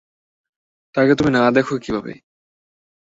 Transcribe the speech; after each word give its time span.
তাকে 0.95 1.13
তুমি 1.15 1.31
না 1.31 1.41
দেখো 1.51 1.73
কীভাবে? 1.77 2.13